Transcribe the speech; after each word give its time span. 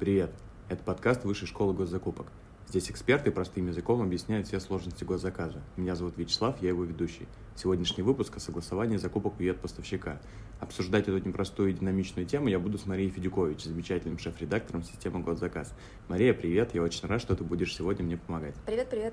Привет! 0.00 0.30
Это 0.70 0.82
подкаст 0.82 1.24
Высшей 1.24 1.46
школы 1.46 1.74
госзакупок. 1.74 2.26
Здесь 2.66 2.90
эксперты 2.90 3.30
простым 3.30 3.66
языком 3.66 4.00
объясняют 4.00 4.46
все 4.46 4.58
сложности 4.58 5.04
госзаказа. 5.04 5.60
Меня 5.76 5.94
зовут 5.94 6.16
Вячеслав, 6.16 6.56
я 6.62 6.70
его 6.70 6.84
ведущий. 6.84 7.28
Сегодняшний 7.54 8.02
выпуск 8.02 8.34
о 8.38 8.40
согласовании 8.40 8.96
закупок 8.96 9.34
у 9.38 9.54
поставщика. 9.60 10.18
Обсуждать 10.58 11.06
эту 11.06 11.18
непростую 11.18 11.68
и 11.68 11.74
динамичную 11.74 12.26
тему 12.26 12.48
я 12.48 12.58
буду 12.58 12.78
с 12.78 12.86
Марией 12.86 13.10
Федюкович, 13.10 13.64
замечательным 13.64 14.18
шеф-редактором 14.18 14.84
системы 14.84 15.20
Госзаказ. 15.20 15.74
Мария, 16.08 16.32
привет, 16.32 16.74
я 16.74 16.80
очень 16.82 17.06
рад, 17.06 17.20
что 17.20 17.36
ты 17.36 17.44
будешь 17.44 17.74
сегодня 17.76 18.02
мне 18.02 18.16
помогать. 18.16 18.54
Привет, 18.64 18.88
привет. 18.88 19.12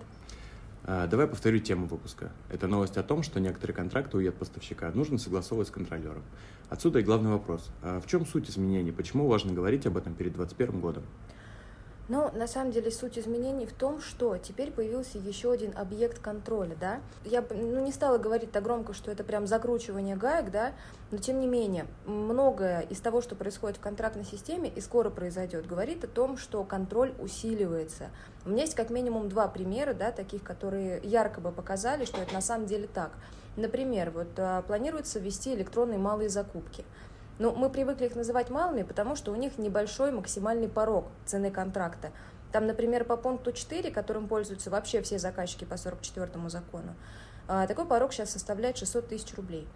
А, 0.83 1.07
давай 1.07 1.27
повторю 1.27 1.59
тему 1.59 1.87
выпуска. 1.87 2.31
Это 2.49 2.67
новость 2.67 2.97
о 2.97 3.03
том, 3.03 3.23
что 3.23 3.39
некоторые 3.39 3.75
контракты 3.75 4.17
у 4.17 4.31
поставщика 4.31 4.91
нужно 4.91 5.17
согласовывать 5.17 5.67
с 5.67 5.71
контролером. 5.71 6.23
Отсюда 6.69 6.99
и 6.99 7.03
главный 7.03 7.31
вопрос. 7.31 7.69
А 7.81 7.99
в 7.99 8.07
чем 8.07 8.25
суть 8.25 8.49
изменений? 8.49 8.91
Почему 8.91 9.27
важно 9.27 9.53
говорить 9.53 9.85
об 9.85 9.97
этом 9.97 10.13
перед 10.13 10.33
2021 10.33 10.79
годом? 10.79 11.03
Ну, 12.09 12.31
на 12.33 12.47
самом 12.47 12.71
деле, 12.71 12.89
суть 12.89 13.19
изменений 13.19 13.65
в 13.65 13.73
том, 13.73 13.99
что 13.99 14.37
теперь 14.37 14.71
появился 14.71 15.17
еще 15.17 15.51
один 15.51 15.77
объект 15.77 16.19
контроля, 16.19 16.75
да. 16.79 17.01
Я 17.25 17.43
ну, 17.49 17.83
не 17.83 17.91
стала 17.91 18.17
говорить 18.17 18.51
так 18.51 18.63
громко, 18.63 18.93
что 18.93 19.11
это 19.11 19.25
прям 19.25 19.45
закручивание 19.45 20.15
гаек, 20.15 20.49
да, 20.49 20.71
но 21.11 21.17
тем 21.17 21.41
не 21.41 21.47
менее, 21.47 21.85
многое 22.05 22.81
из 22.81 23.01
того, 23.01 23.21
что 23.21 23.35
происходит 23.35 23.77
в 23.77 23.81
контрактной 23.81 24.23
системе 24.23 24.71
и 24.73 24.79
скоро 24.79 25.09
произойдет, 25.09 25.67
говорит 25.67 26.05
о 26.05 26.07
том, 26.07 26.37
что 26.37 26.63
контроль 26.63 27.13
усиливается. 27.19 28.09
У 28.45 28.49
меня 28.49 28.61
есть 28.61 28.75
как 28.75 28.89
минимум 28.89 29.27
два 29.27 29.49
примера, 29.49 29.93
да, 29.93 30.11
таких, 30.11 30.43
которые 30.43 31.01
ярко 31.03 31.41
бы 31.41 31.51
показали, 31.51 32.05
что 32.05 32.21
это 32.21 32.33
на 32.33 32.41
самом 32.41 32.67
деле 32.67 32.87
так. 32.87 33.11
Например, 33.57 34.11
вот 34.11 34.27
а, 34.37 34.61
планируется 34.61 35.19
ввести 35.19 35.53
электронные 35.53 35.97
малые 35.97 36.29
закупки– 36.29 36.85
но 37.39 37.51
ну, 37.51 37.55
мы 37.55 37.69
привыкли 37.69 38.05
их 38.05 38.15
называть 38.15 38.49
малыми, 38.49 38.83
потому 38.83 39.15
что 39.15 39.31
у 39.31 39.35
них 39.35 39.57
небольшой 39.57 40.11
максимальный 40.11 40.67
порог 40.67 41.07
цены 41.25 41.51
контракта. 41.51 42.11
Там, 42.51 42.65
например, 42.65 43.03
по 43.03 43.17
пункту 43.17 43.51
4, 43.51 43.91
которым 43.91 44.27
пользуются 44.27 44.69
вообще 44.69 45.01
все 45.01 45.19
заказчики 45.19 45.65
по 45.65 45.77
44 45.77 46.49
закону, 46.49 46.95
а, 47.47 47.67
такой 47.67 47.85
порог 47.85 48.13
сейчас 48.13 48.31
составляет 48.31 48.77
600 48.77 49.07
тысяч 49.07 49.35
рублей. 49.35 49.67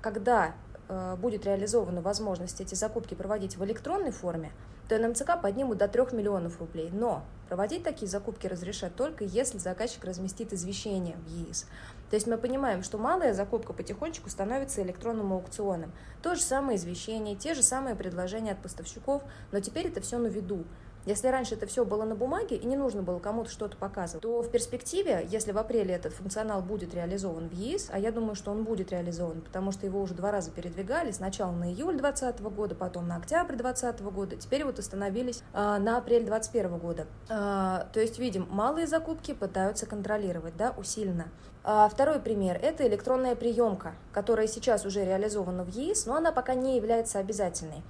Когда 0.00 0.54
а, 0.88 1.16
будет 1.16 1.44
реализована 1.44 2.00
возможность 2.00 2.60
эти 2.60 2.74
закупки 2.74 3.14
проводить 3.14 3.56
в 3.56 3.64
электронной 3.64 4.12
форме, 4.12 4.52
то 4.88 4.98
НМЦК 4.98 5.40
поднимут 5.40 5.78
до 5.78 5.86
3 5.86 6.16
миллионов 6.16 6.58
рублей. 6.58 6.90
Но 6.92 7.22
проводить 7.48 7.84
такие 7.84 8.08
закупки 8.08 8.46
разрешат 8.46 8.96
только 8.96 9.24
если 9.24 9.58
заказчик 9.58 10.04
разместит 10.04 10.52
извещение 10.52 11.16
в 11.16 11.28
ЕИС. 11.28 11.66
То 12.10 12.16
есть 12.16 12.26
мы 12.26 12.36
понимаем, 12.36 12.82
что 12.82 12.98
малая 12.98 13.32
закупка 13.32 13.72
потихонечку 13.72 14.28
становится 14.28 14.82
электронным 14.82 15.32
аукционом. 15.32 15.92
То 16.22 16.34
же 16.34 16.42
самое 16.42 16.76
извещение, 16.76 17.36
те 17.36 17.54
же 17.54 17.62
самые 17.62 17.94
предложения 17.94 18.52
от 18.52 18.60
поставщиков, 18.60 19.22
но 19.52 19.60
теперь 19.60 19.86
это 19.86 20.00
все 20.00 20.18
на 20.18 20.26
виду. 20.26 20.64
Если 21.06 21.28
раньше 21.28 21.54
это 21.54 21.66
все 21.66 21.84
было 21.84 22.04
на 22.04 22.14
бумаге 22.14 22.56
и 22.56 22.66
не 22.66 22.76
нужно 22.76 23.02
было 23.02 23.18
кому-то 23.18 23.50
что-то 23.50 23.76
показывать, 23.76 24.22
то 24.22 24.42
в 24.42 24.50
перспективе, 24.50 25.26
если 25.30 25.52
в 25.52 25.58
апреле 25.58 25.94
этот 25.94 26.12
функционал 26.12 26.60
будет 26.60 26.94
реализован 26.94 27.48
в 27.48 27.52
ЕИС, 27.52 27.88
а 27.90 27.98
я 27.98 28.12
думаю, 28.12 28.34
что 28.34 28.50
он 28.50 28.64
будет 28.64 28.92
реализован, 28.92 29.40
потому 29.40 29.72
что 29.72 29.86
его 29.86 30.00
уже 30.02 30.14
два 30.14 30.30
раза 30.30 30.50
передвигали, 30.50 31.10
сначала 31.10 31.52
на 31.52 31.70
июль 31.70 31.96
2020 31.96 32.40
года, 32.54 32.74
потом 32.74 33.08
на 33.08 33.16
октябрь 33.16 33.56
2020 33.56 34.02
года, 34.12 34.36
теперь 34.36 34.64
вот 34.64 34.78
остановились 34.78 35.42
а, 35.52 35.78
на 35.78 35.96
апрель 35.96 36.24
2021 36.24 36.78
года. 36.78 37.06
А, 37.28 37.86
то 37.92 38.00
есть, 38.00 38.18
видим, 38.18 38.46
малые 38.50 38.86
закупки 38.86 39.32
пытаются 39.32 39.86
контролировать, 39.86 40.56
да, 40.56 40.74
усиленно. 40.76 41.28
А 41.62 41.88
второй 41.88 42.20
пример– 42.20 42.58
это 42.62 42.86
электронная 42.86 43.34
приемка, 43.34 43.94
которая 44.12 44.46
сейчас 44.46 44.84
уже 44.86 45.04
реализована 45.04 45.64
в 45.64 45.68
ЕИС, 45.68 46.06
но 46.06 46.16
она 46.16 46.32
пока 46.32 46.54
не 46.54 46.76
является 46.76 47.18
обязательной. 47.18 47.82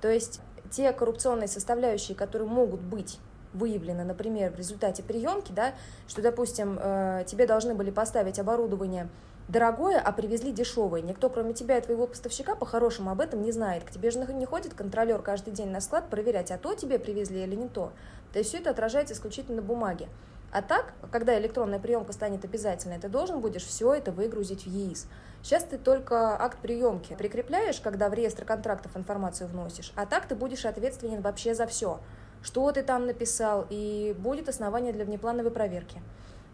То 0.00 0.08
есть 0.08 0.40
те 0.70 0.92
коррупционные 0.92 1.48
составляющие, 1.48 2.16
которые 2.16 2.48
могут 2.48 2.80
быть 2.80 3.18
выявлены, 3.52 4.04
например, 4.04 4.52
в 4.52 4.56
результате 4.56 5.02
приемки, 5.02 5.52
да, 5.52 5.74
что, 6.06 6.22
допустим, 6.22 6.78
э, 6.80 7.24
тебе 7.26 7.46
должны 7.46 7.74
были 7.74 7.90
поставить 7.90 8.38
оборудование 8.38 9.08
дорогое, 9.48 9.98
а 9.98 10.12
привезли 10.12 10.52
дешевое. 10.52 11.00
Никто, 11.00 11.30
кроме 11.30 11.54
тебя 11.54 11.78
и 11.78 11.80
твоего 11.80 12.06
поставщика, 12.06 12.54
по-хорошему 12.54 13.10
об 13.10 13.20
этом 13.20 13.42
не 13.42 13.50
знает. 13.50 13.84
К 13.84 13.90
тебе 13.90 14.10
же 14.10 14.18
не 14.32 14.44
ходит 14.44 14.74
контролер 14.74 15.22
каждый 15.22 15.52
день 15.52 15.70
на 15.70 15.80
склад 15.80 16.10
проверять, 16.10 16.50
а 16.50 16.58
то 16.58 16.74
тебе 16.74 16.98
привезли 16.98 17.42
или 17.42 17.54
не 17.54 17.68
то. 17.68 17.92
То 18.32 18.38
есть 18.38 18.50
все 18.50 18.58
это 18.58 18.70
отражается 18.70 19.14
исключительно 19.14 19.56
на 19.56 19.62
бумаге. 19.62 20.08
А 20.50 20.62
так, 20.62 20.94
когда 21.10 21.38
электронная 21.38 21.78
приемка 21.78 22.12
станет 22.12 22.44
обязательной, 22.44 22.98
ты 22.98 23.08
должен 23.08 23.40
будешь 23.40 23.64
все 23.64 23.94
это 23.94 24.12
выгрузить 24.12 24.64
в 24.64 24.66
ЕИС. 24.66 25.06
Сейчас 25.42 25.64
ты 25.64 25.78
только 25.78 26.40
акт 26.40 26.58
приемки 26.58 27.14
прикрепляешь, 27.14 27.80
когда 27.80 28.08
в 28.08 28.14
реестр 28.14 28.44
контрактов 28.44 28.96
информацию 28.96 29.48
вносишь, 29.48 29.92
а 29.94 30.04
так 30.04 30.26
ты 30.26 30.34
будешь 30.34 30.66
ответственен 30.66 31.22
вообще 31.22 31.54
за 31.54 31.66
все, 31.66 32.00
что 32.42 32.70
ты 32.72 32.82
там 32.82 33.06
написал, 33.06 33.66
и 33.70 34.14
будет 34.18 34.48
основание 34.48 34.92
для 34.92 35.04
внеплановой 35.04 35.50
проверки. 35.50 36.02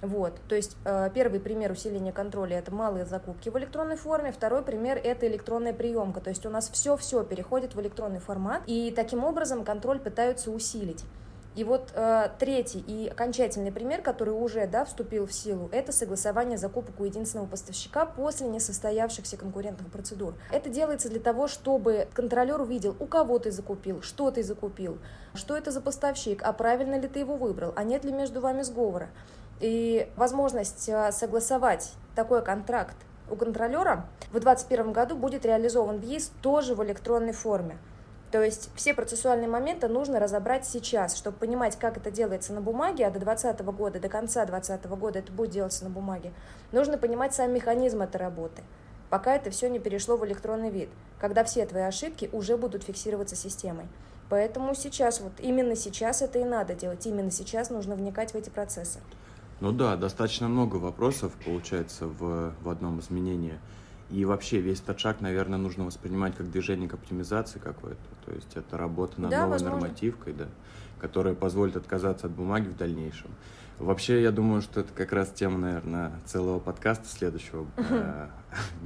Вот, 0.02 0.38
то 0.48 0.54
есть 0.54 0.76
э, 0.84 1.08
первый 1.14 1.40
пример 1.40 1.72
усиления 1.72 2.12
контроля– 2.12 2.58
это 2.58 2.70
малые 2.70 3.06
закупки 3.06 3.48
в 3.48 3.56
электронной 3.56 3.96
форме, 3.96 4.32
второй 4.32 4.62
пример– 4.62 5.00
это 5.02 5.26
электронная 5.26 5.72
приемка, 5.72 6.20
то 6.20 6.28
есть 6.28 6.44
у 6.44 6.50
нас 6.50 6.68
все-все 6.68 7.24
переходит 7.24 7.74
в 7.74 7.80
электронный 7.80 8.20
формат, 8.20 8.62
и 8.66 8.92
таким 8.94 9.24
образом 9.24 9.64
контроль 9.64 9.98
пытаются 9.98 10.50
усилить. 10.50 11.04
И 11.54 11.62
вот 11.62 11.92
э, 11.94 12.30
третий 12.38 12.80
и 12.80 13.08
окончательный 13.08 13.70
пример, 13.70 14.02
который 14.02 14.30
уже 14.30 14.66
да, 14.66 14.84
вступил 14.84 15.26
в 15.26 15.32
силу, 15.32 15.68
это 15.72 15.92
согласование 15.92 16.58
закупок 16.58 16.98
у 16.98 17.04
единственного 17.04 17.46
поставщика 17.46 18.06
после 18.06 18.48
несостоявшихся 18.48 19.36
конкурентных 19.36 19.90
процедур. 19.90 20.34
Это 20.50 20.68
делается 20.68 21.08
для 21.08 21.20
того, 21.20 21.46
чтобы 21.46 22.08
контролер 22.12 22.60
увидел, 22.60 22.96
у 22.98 23.06
кого 23.06 23.38
ты 23.38 23.52
закупил, 23.52 24.02
что 24.02 24.32
ты 24.32 24.42
закупил, 24.42 24.98
что 25.34 25.56
это 25.56 25.70
за 25.70 25.80
поставщик, 25.80 26.42
а 26.42 26.52
правильно 26.52 26.98
ли 26.98 27.06
ты 27.06 27.20
его 27.20 27.36
выбрал, 27.36 27.72
а 27.76 27.84
нет 27.84 28.04
ли 28.04 28.12
между 28.12 28.40
вами 28.40 28.62
сговора. 28.62 29.10
И 29.60 30.08
возможность 30.16 30.88
э, 30.88 31.12
согласовать 31.12 31.92
такой 32.16 32.42
контракт 32.42 32.96
у 33.30 33.36
контролера 33.36 34.06
в 34.28 34.40
2021 34.40 34.92
году 34.92 35.16
будет 35.16 35.46
реализован 35.46 35.98
в 35.98 36.02
ЕИС 36.02 36.32
тоже 36.42 36.74
в 36.74 36.84
электронной 36.84 37.32
форме. 37.32 37.78
То 38.34 38.42
есть 38.42 38.68
все 38.74 38.94
процессуальные 38.94 39.46
моменты 39.46 39.86
нужно 39.86 40.18
разобрать 40.18 40.66
сейчас, 40.66 41.16
чтобы 41.16 41.36
понимать, 41.36 41.78
как 41.78 41.98
это 41.98 42.10
делается 42.10 42.52
на 42.52 42.60
бумаге, 42.60 43.06
а 43.06 43.10
до 43.12 43.20
2020 43.20 43.64
года, 43.66 44.00
до 44.00 44.08
конца 44.08 44.44
2020 44.44 44.90
года 44.98 45.20
это 45.20 45.30
будет 45.30 45.50
делаться 45.50 45.84
на 45.84 45.90
бумаге. 45.90 46.32
Нужно 46.72 46.98
понимать 46.98 47.32
сам 47.32 47.54
механизм 47.54 48.02
этой 48.02 48.16
работы, 48.16 48.64
пока 49.08 49.36
это 49.36 49.50
все 49.50 49.70
не 49.70 49.78
перешло 49.78 50.16
в 50.16 50.26
электронный 50.26 50.70
вид, 50.70 50.88
когда 51.20 51.44
все 51.44 51.64
твои 51.64 51.84
ошибки 51.84 52.28
уже 52.32 52.56
будут 52.56 52.82
фиксироваться 52.82 53.36
системой. 53.36 53.86
Поэтому 54.28 54.74
сейчас, 54.74 55.20
вот 55.20 55.34
именно 55.38 55.76
сейчас 55.76 56.20
это 56.20 56.40
и 56.40 56.44
надо 56.44 56.74
делать, 56.74 57.06
именно 57.06 57.30
сейчас 57.30 57.70
нужно 57.70 57.94
вникать 57.94 58.32
в 58.32 58.34
эти 58.34 58.50
процессы. 58.50 58.98
Ну 59.60 59.70
да, 59.70 59.94
достаточно 59.94 60.48
много 60.48 60.74
вопросов 60.74 61.32
получается 61.44 62.06
в, 62.08 62.52
в 62.60 62.68
одном 62.68 62.98
изменении. 62.98 63.60
И 64.10 64.24
вообще 64.24 64.60
весь 64.60 64.80
этот 64.80 65.00
шаг, 65.00 65.20
наверное, 65.20 65.58
нужно 65.58 65.84
воспринимать 65.84 66.36
как 66.36 66.50
движение 66.50 66.88
к 66.88 66.94
оптимизации 66.94 67.58
какой-то. 67.58 67.96
То 68.26 68.32
есть 68.32 68.54
это 68.54 68.76
работа 68.76 69.20
над 69.20 69.30
да, 69.30 69.40
новой 69.42 69.52
возможно. 69.52 69.78
нормативкой, 69.80 70.34
да, 70.34 70.46
которая 71.00 71.34
позволит 71.34 71.76
отказаться 71.76 72.26
от 72.26 72.32
бумаги 72.32 72.68
в 72.68 72.76
дальнейшем. 72.76 73.30
Вообще, 73.78 74.22
я 74.22 74.30
думаю, 74.30 74.62
что 74.62 74.80
это 74.80 74.92
как 74.94 75.12
раз 75.12 75.30
тема, 75.30 75.58
наверное, 75.58 76.12
целого 76.26 76.60
подкаста 76.60 77.08
следующего. 77.08 77.66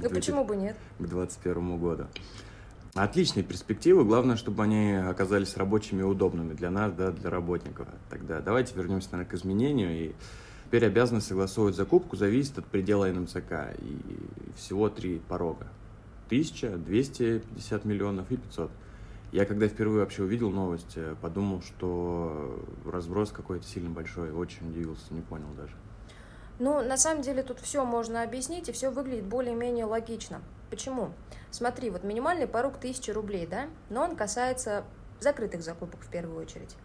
Ну 0.01 0.09
почему 0.09 0.43
бы 0.43 0.55
нет? 0.55 0.75
К 0.97 1.03
2021 1.03 1.77
году. 1.77 2.07
Отличные 2.95 3.43
перспективы. 3.43 4.03
Главное, 4.03 4.35
чтобы 4.35 4.63
они 4.63 4.93
оказались 4.93 5.55
рабочими 5.57 5.99
и 5.99 6.03
удобными 6.03 6.53
для 6.53 6.71
нас, 6.71 6.91
да, 6.93 7.11
для 7.11 7.29
работников. 7.29 7.87
Тогда 8.09 8.39
давайте 8.39 8.73
вернемся, 8.75 9.09
наверное, 9.11 9.29
к 9.29 9.33
изменению 9.35 9.91
и 9.91 10.15
Теперь 10.69 10.85
обязанность 10.85 11.25
согласовывать 11.25 11.75
закупку 11.75 12.15
зависит 12.15 12.59
от 12.59 12.65
предела 12.65 13.07
НМЦК. 13.07 13.75
И 13.79 13.97
всего 14.55 14.87
три 14.89 15.17
порога. 15.17 15.65
1000, 16.27 16.77
250 16.77 17.85
миллионов 17.85 18.31
и 18.31 18.37
500. 18.37 18.69
Я 19.31 19.45
когда 19.45 19.67
впервые 19.67 20.01
вообще 20.01 20.21
увидел 20.21 20.51
новость, 20.51 20.93
э, 20.95 21.15
подумал, 21.19 21.63
что 21.63 22.63
разброс 22.85 23.31
какой-то 23.31 23.65
сильно 23.65 23.89
большой. 23.89 24.31
Очень 24.31 24.69
удивился, 24.69 25.11
не 25.11 25.21
понял 25.21 25.47
даже. 25.57 25.73
Ну, 26.59 26.83
на 26.83 26.97
самом 26.97 27.23
деле 27.23 27.41
тут 27.41 27.59
все 27.59 27.83
можно 27.83 28.21
объяснить, 28.21 28.69
и 28.69 28.71
все 28.71 28.91
выглядит 28.91 29.25
более-менее 29.25 29.85
логично. 29.85 30.39
Почему? 30.69 31.13
Смотри, 31.49 31.89
вот 31.89 32.03
минимальный 32.03 32.45
порог 32.45 32.75
1000 32.77 33.11
рублей, 33.11 33.47
да, 33.47 33.69
но 33.89 34.03
он 34.03 34.15
касается 34.15 34.83
закрытых 35.19 35.63
закупок 35.63 36.01
в 36.01 36.11
первую 36.11 36.39
очередь. 36.39 36.75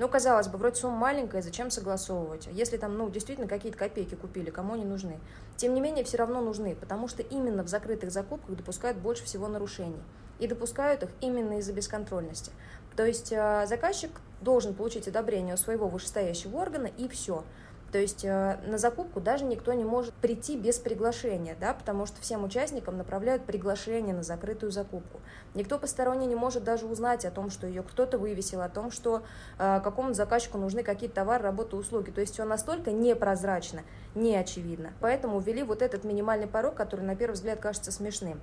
Ну, 0.00 0.08
казалось 0.08 0.48
бы, 0.48 0.56
вроде 0.56 0.76
сумма 0.76 0.96
маленькая, 0.96 1.42
зачем 1.42 1.70
согласовывать? 1.70 2.48
Если 2.52 2.78
там, 2.78 2.96
ну, 2.96 3.10
действительно 3.10 3.46
какие-то 3.46 3.76
копейки 3.76 4.14
купили, 4.14 4.48
кому 4.48 4.72
они 4.72 4.86
нужны? 4.86 5.20
Тем 5.58 5.74
не 5.74 5.80
менее, 5.82 6.04
все 6.04 6.16
равно 6.16 6.40
нужны, 6.40 6.74
потому 6.74 7.06
что 7.06 7.22
именно 7.22 7.62
в 7.62 7.68
закрытых 7.68 8.10
закупках 8.10 8.56
допускают 8.56 8.96
больше 8.96 9.24
всего 9.24 9.46
нарушений. 9.46 10.02
И 10.38 10.46
допускают 10.46 11.02
их 11.02 11.10
именно 11.20 11.58
из-за 11.58 11.74
бесконтрольности. 11.74 12.50
То 12.96 13.04
есть 13.04 13.30
э, 13.30 13.66
заказчик 13.68 14.10
должен 14.40 14.72
получить 14.72 15.06
одобрение 15.06 15.52
у 15.52 15.58
своего 15.58 15.86
вышестоящего 15.86 16.56
органа, 16.56 16.86
и 16.86 17.06
все. 17.06 17.44
То 17.92 17.98
есть 17.98 18.24
э, 18.24 18.58
на 18.66 18.78
закупку 18.78 19.20
даже 19.20 19.44
никто 19.44 19.72
не 19.72 19.84
может 19.84 20.14
прийти 20.14 20.56
без 20.56 20.78
приглашения, 20.78 21.56
да, 21.58 21.74
потому 21.74 22.06
что 22.06 22.20
всем 22.20 22.44
участникам 22.44 22.96
направляют 22.96 23.44
приглашение 23.44 24.14
на 24.14 24.22
закрытую 24.22 24.70
закупку. 24.70 25.20
Никто 25.54 25.78
посторонний 25.78 26.26
не 26.26 26.36
может 26.36 26.62
даже 26.62 26.86
узнать 26.86 27.24
о 27.24 27.32
том, 27.32 27.50
что 27.50 27.66
ее 27.66 27.82
кто-то 27.82 28.16
вывесил, 28.16 28.60
о 28.60 28.68
том, 28.68 28.92
что 28.92 29.22
э, 29.58 29.80
какому 29.82 30.14
заказчику 30.14 30.56
нужны 30.56 30.84
какие-то 30.84 31.16
товары, 31.16 31.42
работы, 31.42 31.74
услуги. 31.74 32.10
То 32.10 32.20
есть 32.20 32.34
все 32.34 32.44
настолько 32.44 32.92
непрозрачно, 32.92 33.82
не 34.14 34.36
очевидно. 34.36 34.92
Поэтому 35.00 35.40
ввели 35.40 35.64
вот 35.64 35.82
этот 35.82 36.04
минимальный 36.04 36.46
порог, 36.46 36.76
который 36.76 37.04
на 37.04 37.16
первый 37.16 37.34
взгляд 37.34 37.58
кажется 37.58 37.90
смешным. 37.90 38.40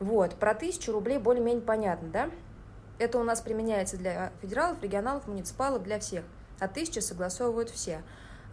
Вот, 0.00 0.34
про 0.34 0.54
тысячу 0.54 0.92
рублей 0.92 1.18
более-менее 1.18 1.62
понятно, 1.62 2.08
да? 2.08 2.30
Это 2.98 3.18
у 3.18 3.22
нас 3.22 3.40
применяется 3.40 3.96
для 3.96 4.32
федералов, 4.40 4.82
регионалов, 4.82 5.26
муниципалов, 5.28 5.82
для 5.82 6.00
всех. 6.00 6.24
А 6.58 6.68
тысяча 6.68 7.00
согласовывают 7.00 7.70
все. 7.70 8.02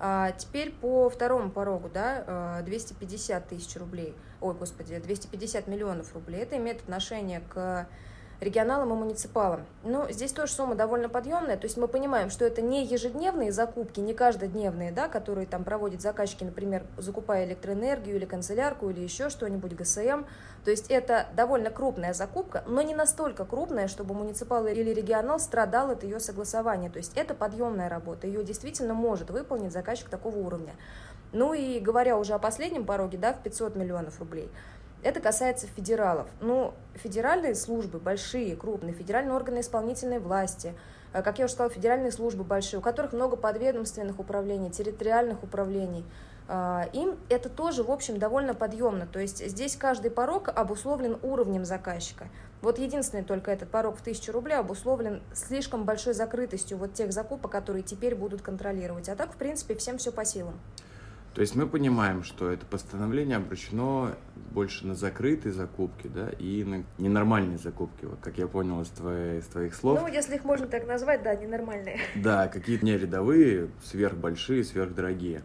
А 0.06 0.34
теперь 0.34 0.70
по 0.70 1.10
второму 1.10 1.50
порогу, 1.50 1.88
да, 1.88 2.62
250 2.66 3.38
а, 3.38 3.48
тысяч 3.48 3.78
рублей, 3.78 4.14
ой, 4.42 4.54
господи, 4.54 5.00
250 5.00 5.68
миллионов 5.68 6.14
рублей. 6.14 6.42
Это 6.42 6.58
имеет 6.58 6.82
отношение 6.82 7.40
к 7.40 7.88
регионалам 8.44 8.92
и 8.94 8.95
муниципалам. 8.95 9.66
Но 9.84 10.10
здесь 10.10 10.31
тоже 10.31 10.54
сумма 10.54 10.75
довольно 10.75 11.10
подъемная, 11.10 11.57
то 11.57 11.66
есть 11.66 11.78
мы 11.78 11.88
понимаем, 11.88 12.30
что 12.30 12.45
это 12.45 12.62
не 12.62 12.86
ежедневные 12.86 13.51
закупки, 13.51 14.00
не 14.00 14.13
каждодневные, 14.13 14.92
да, 14.92 15.07
которые 15.07 15.48
там 15.48 15.63
проводят 15.63 16.01
заказчики, 16.01 16.44
например, 16.44 16.84
закупая 16.98 17.45
электроэнергию 17.45 18.16
или 18.16 18.25
канцелярку 18.25 18.90
или 18.90 19.01
еще 19.01 19.30
что-нибудь, 19.30 19.75
ГСМ. 19.75 20.24
То 20.63 20.72
есть 20.72 20.90
это 20.90 21.28
довольно 21.36 21.69
крупная 21.69 22.13
закупка, 22.13 22.63
но 22.68 22.81
не 22.81 22.95
настолько 22.95 23.45
крупная, 23.45 23.88
чтобы 23.88 24.13
муниципал 24.13 24.66
или 24.68 24.94
регионал 24.94 25.39
страдал 25.39 25.92
от 25.92 26.04
ее 26.04 26.19
согласования. 26.19 26.89
То 26.89 26.98
есть 26.98 27.13
это 27.16 27.34
подъемная 27.34 27.89
работа, 27.89 28.28
ее 28.28 28.44
действительно 28.44 28.94
может 28.94 29.30
выполнить 29.30 29.74
заказчик 29.74 30.10
такого 30.10 30.38
уровня. 30.38 30.74
Ну 31.31 31.54
и 31.54 31.80
говоря 31.80 32.18
уже 32.18 32.34
о 32.34 32.39
последнем 32.39 32.86
пороге, 32.86 33.18
да, 33.18 33.34
в 33.34 33.42
500 33.42 33.75
миллионов 33.75 34.19
рублей– 34.19 34.51
это 35.04 35.20
касается 35.20 35.68
федералов. 35.68 36.28
Ну, 36.40 36.74
федеральные 36.96 37.56
службы 37.56 38.00
большие, 38.00 38.56
крупные, 38.56 38.94
федеральные 38.94 39.36
органы 39.36 39.60
исполнительной 39.60 40.20
власти, 40.20 40.74
э, 41.14 41.22
как 41.22 41.40
я 41.40 41.46
уже 41.46 41.54
сказала, 41.54 41.74
федеральные 41.74 42.12
службы 42.12 42.44
большие, 42.44 42.80
у 42.80 42.82
которых 42.82 43.14
много 43.14 43.36
подведомственных 43.36 44.20
управлений, 44.20 44.72
территориальных 44.72 45.44
управлений. 45.44 46.06
Э, 46.48 46.84
им 46.94 47.18
это 47.30 47.50
тоже, 47.50 47.84
в 47.84 47.92
общем, 47.92 48.18
довольно 48.18 48.54
подъемно. 48.54 49.06
То 49.06 49.20
есть 49.20 49.46
здесь 49.46 49.76
каждый 49.76 50.12
порог 50.12 50.50
обусловлен 50.50 51.18
уровнем 51.22 51.66
заказчика. 51.66 52.28
Вот 52.62 52.80
единственный 52.80 53.24
только 53.24 53.52
этот 53.52 53.70
порог 53.70 53.98
в 53.98 54.02
1000 54.02 54.32
рублей 54.32 54.56
обусловлен 54.56 55.22
слишком 55.34 55.84
большой 55.84 56.14
закрытостью 56.14 56.78
вот 56.78 56.94
тех 56.94 57.12
закупок, 57.12 57.52
которые 57.52 57.84
теперь 57.84 58.16
будут 58.16 58.42
контролировать. 58.42 59.10
А 59.10 59.16
так, 59.16 59.34
в 59.34 59.36
принципе, 59.36 59.76
всем 59.76 59.98
все 59.98 60.14
по 60.14 60.24
силам. 60.24 60.60
То 61.34 61.42
есть 61.42 61.56
мы 61.56 61.68
понимаем, 61.68 62.24
что 62.24 62.52
это 62.52 62.66
постановление 62.66 63.38
обращено 63.38 64.12
больше 64.52 64.86
на 64.86 64.94
закрытые 64.94 65.52
закупки, 65.52 66.08
да, 66.08 66.30
и 66.30 66.64
на 66.64 66.84
ненормальные 67.00 67.58
закупки, 67.58 68.06
вот 68.06 68.20
как 68.22 68.38
я 68.38 68.48
понял 68.48 68.82
из, 68.82 68.90
твоей, 68.90 69.40
из 69.40 69.46
твоих 69.48 69.74
слов. 69.74 70.00
Ну, 70.00 70.08
если 70.08 70.36
их 70.36 70.44
можно 70.44 70.68
так 70.68 70.86
назвать, 70.88 71.24
да, 71.24 71.36
ненормальные. 71.36 72.00
Да, 72.16 72.48
какие-то 72.48 72.86
не 72.86 72.98
рядовые, 72.98 73.70
сверхбольшие, 73.84 74.64
сверхдорогие. 74.64 75.42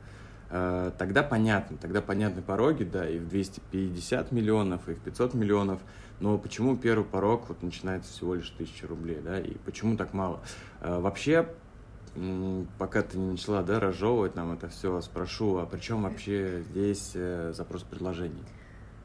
Э, 0.50 0.93
тогда 0.99 1.23
понятно, 1.23 1.79
тогда 1.79 2.02
понятны 2.02 2.43
пороги, 2.43 2.85
да, 2.85 3.08
и 3.08 3.19
в 3.19 3.26
250 3.29 4.31
миллионов, 4.31 4.88
и 4.90 4.94
в 4.94 5.00
500 5.00 5.32
миллионов, 5.32 5.81
но 6.20 6.37
почему 6.37 6.76
первый 6.76 7.05
порог 7.05 7.49
вот 7.49 7.62
начинается 7.62 8.12
всего 8.12 8.35
лишь 8.35 8.50
1000 8.50 8.87
рублей, 8.87 9.20
да, 9.23 9.40
и 9.40 9.55
почему 9.64 9.96
так 9.96 10.12
мало? 10.12 10.40
Э, 10.81 11.00
вообще 11.00 11.49
пока 12.78 13.02
ты 13.02 13.19
не 13.19 13.32
начала, 13.32 13.62
да, 13.62 13.81
разжевывать 13.81 14.34
нам 14.34 14.52
это 14.52 14.69
все, 14.69 15.00
спрошу, 15.00 15.58
а 15.58 15.66
при 15.66 15.81
чем 15.81 16.02
вообще 16.02 16.62
здесь 16.70 17.12
э, 17.14 17.52
запрос 17.55 17.82
предложений? 17.82 18.44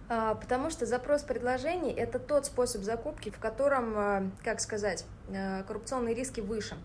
А, 0.09 0.35
потому 0.35 0.69
что 0.69 0.85
запрос 0.85 1.23
предложений– 1.23 1.93
это 1.97 2.19
тот 2.19 2.45
способ 2.45 2.83
закупки, 2.83 3.29
в 3.29 3.39
котором, 3.39 3.97
э, 3.97 4.29
как 4.43 4.59
сказать, 4.59 5.05
э, 5.29 5.63
коррупционные 5.63 6.15
риски 6.15 6.41
выше. 6.41 6.75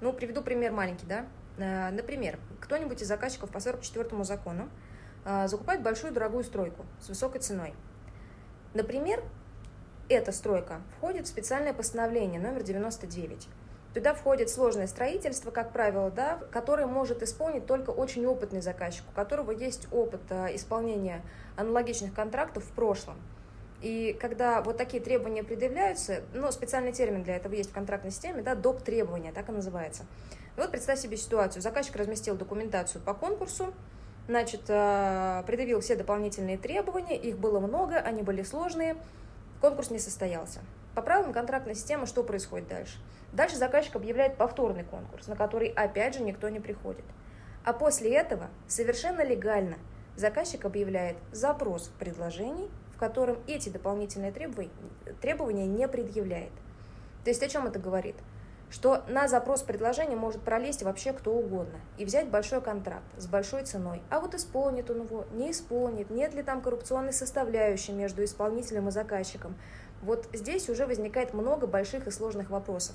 Ну, 0.00 0.12
приведу 0.12 0.42
пример 0.42 0.72
маленький, 0.72 1.06
да. 1.06 1.26
Например, 1.58 2.38
кто-нибудь 2.60 3.00
из 3.00 3.08
заказчиков 3.08 3.48
по 3.50 3.60
44 3.60 4.24
закону 4.24 4.68
закупает 5.46 5.82
большую 5.82 6.12
дорогую 6.12 6.44
стройку 6.44 6.84
с 7.00 7.08
высокой 7.08 7.40
ценой. 7.40 7.72
Например, 8.74 9.24
эта 10.10 10.32
стройка 10.32 10.82
входит 10.98 11.24
в 11.24 11.28
специальное 11.28 11.72
постановление 11.72 12.38
номер 12.38 12.62
99 12.62 13.48
Туда 13.96 14.12
входит 14.12 14.50
сложное 14.50 14.88
строительство, 14.88 15.50
как 15.50 15.72
правило, 15.72 16.10
да, 16.10 16.38
которое 16.50 16.86
может 16.86 17.22
исполнить 17.22 17.64
только 17.64 17.88
очень 17.88 18.26
опытный 18.26 18.60
заказчик, 18.60 19.02
у 19.10 19.16
которого 19.16 19.52
есть 19.52 19.88
опыт 19.90 20.20
э, 20.28 20.54
исполнения 20.54 21.22
аналогичных 21.56 22.12
контрактов 22.12 22.62
в 22.64 22.72
прошлом. 22.72 23.16
И 23.80 24.14
когда 24.20 24.60
вот 24.60 24.76
такие 24.76 25.02
требования 25.02 25.42
предъявляются, 25.42 26.20
ну, 26.34 26.52
специальный 26.52 26.92
термин 26.92 27.22
для 27.22 27.36
этого 27.36 27.54
есть 27.54 27.70
в 27.70 27.72
контрактной 27.72 28.10
системе, 28.10 28.42
да, 28.42 28.54
доп. 28.54 28.82
требования, 28.82 29.32
так 29.32 29.48
и 29.48 29.52
называется. 29.52 30.04
Вот 30.58 30.70
представь 30.70 30.98
себе 30.98 31.16
ситуацию. 31.16 31.62
Заказчик 31.62 31.96
разместил 31.96 32.36
документацию 32.36 33.00
по 33.00 33.14
конкурсу, 33.14 33.72
значит, 34.28 34.64
э, 34.68 35.42
предъявил 35.46 35.80
все 35.80 35.96
дополнительные 35.96 36.58
требования, 36.58 37.16
их 37.16 37.38
было 37.38 37.60
много, 37.60 37.96
они 37.96 38.20
были 38.20 38.42
сложные, 38.42 38.94
конкурс 39.62 39.88
не 39.88 39.98
состоялся. 39.98 40.60
По 40.96 41.02
правилам 41.02 41.34
контрактной 41.34 41.74
системы 41.74 42.06
что 42.06 42.24
происходит 42.24 42.68
дальше? 42.68 42.96
Дальше 43.34 43.56
заказчик 43.56 43.96
объявляет 43.96 44.38
повторный 44.38 44.82
конкурс, 44.82 45.26
на 45.26 45.36
который 45.36 45.68
опять 45.68 46.14
же 46.14 46.22
никто 46.22 46.48
не 46.48 46.58
приходит. 46.58 47.04
А 47.66 47.74
после 47.74 48.14
этого 48.14 48.48
совершенно 48.66 49.22
легально 49.22 49.76
заказчик 50.16 50.64
объявляет 50.64 51.18
запрос 51.32 51.90
предложений, 51.98 52.70
в 52.94 52.98
котором 52.98 53.36
эти 53.46 53.68
дополнительные 53.68 54.32
требования 54.32 55.66
не 55.66 55.86
предъявляет. 55.86 56.52
То 57.24 57.30
есть 57.30 57.42
о 57.42 57.48
чем 57.48 57.66
это 57.66 57.78
говорит? 57.78 58.16
Что 58.70 59.04
на 59.06 59.28
запрос 59.28 59.62
предложения 59.62 60.16
может 60.16 60.40
пролезть 60.40 60.82
вообще 60.82 61.12
кто 61.12 61.32
угодно 61.32 61.78
и 61.98 62.04
взять 62.04 62.28
большой 62.30 62.60
контракт 62.60 63.04
с 63.16 63.26
большой 63.26 63.64
ценой. 63.64 64.02
А 64.10 64.18
вот 64.18 64.34
исполнит 64.34 64.90
он 64.90 65.02
его, 65.02 65.24
не 65.34 65.52
исполнит, 65.52 66.10
нет 66.10 66.34
ли 66.34 66.42
там 66.42 66.62
коррупционной 66.62 67.12
составляющей 67.12 67.92
между 67.92 68.24
исполнителем 68.24 68.88
и 68.88 68.90
заказчиком. 68.90 69.56
Вот 70.06 70.28
здесь 70.32 70.68
уже 70.68 70.86
возникает 70.86 71.34
много 71.34 71.66
больших 71.66 72.06
и 72.06 72.12
сложных 72.12 72.50
вопросов. 72.50 72.94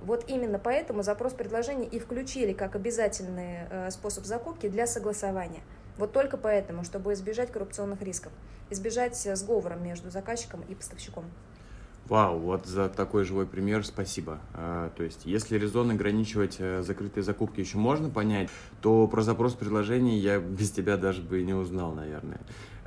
Вот 0.00 0.24
именно 0.28 0.60
поэтому 0.60 1.02
запрос 1.02 1.32
предложений 1.32 1.88
и 1.90 1.98
включили 1.98 2.52
как 2.52 2.76
обязательный 2.76 3.66
э, 3.68 3.90
способ 3.90 4.24
закупки 4.24 4.68
для 4.68 4.86
согласования. 4.86 5.62
Вот 5.96 6.12
только 6.12 6.36
поэтому, 6.36 6.84
чтобы 6.84 7.12
избежать 7.14 7.50
коррупционных 7.50 8.02
рисков, 8.02 8.30
избежать 8.70 9.16
сговора 9.16 9.74
между 9.74 10.10
заказчиком 10.10 10.60
и 10.68 10.76
поставщиком. 10.76 11.24
Вау, 12.08 12.38
вот 12.38 12.66
за 12.66 12.88
такой 12.88 13.24
живой 13.24 13.44
пример 13.44 13.84
спасибо. 13.84 14.38
А, 14.54 14.90
то 14.96 15.02
есть, 15.02 15.26
если 15.26 15.58
резон 15.58 15.90
ограничивать 15.90 16.56
э, 16.60 16.82
закрытые 16.82 17.24
закупки 17.24 17.58
еще 17.58 17.78
можно 17.78 18.08
понять, 18.10 18.48
то 18.80 19.08
про 19.08 19.22
запрос 19.22 19.54
предложений 19.54 20.18
я 20.18 20.38
без 20.38 20.70
тебя 20.70 20.96
даже 20.96 21.20
бы 21.20 21.42
не 21.42 21.52
узнал, 21.52 21.92
наверное. 21.92 22.38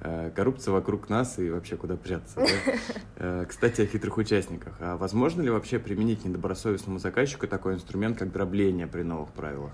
А, 0.03 0.31
коррупция 0.31 0.71
вокруг 0.73 1.09
нас 1.09 1.37
и 1.37 1.49
вообще 1.49 1.77
куда 1.77 1.95
прятаться. 1.95 2.37
Да? 2.37 2.73
А, 3.17 3.45
кстати, 3.49 3.81
о 3.81 3.85
хитрых 3.85 4.17
участниках. 4.17 4.73
А 4.79 4.97
возможно 4.97 5.41
ли 5.41 5.49
вообще 5.49 5.77
применить 5.77 6.25
недобросовестному 6.25 6.97
заказчику 6.97 7.47
такой 7.47 7.75
инструмент, 7.75 8.17
как 8.17 8.31
дробление 8.31 8.87
при 8.87 9.03
новых 9.03 9.29
правилах? 9.31 9.71